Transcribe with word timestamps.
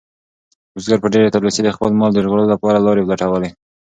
بزګر 0.73 0.99
په 1.03 1.07
ډېرې 1.13 1.33
تلوسې 1.35 1.61
د 1.63 1.69
خپل 1.75 1.91
مال 1.99 2.11
د 2.13 2.17
ژغورلو 2.23 2.51
لپاره 2.53 2.83
لارې 2.85 3.07
لټولې. 3.09 3.49